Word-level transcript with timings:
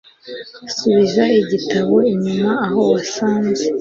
Subiza 0.75 1.23
igitabo 1.41 1.95
inyuma 2.11 2.51
aho 2.65 2.79
wasanze. 2.91 3.65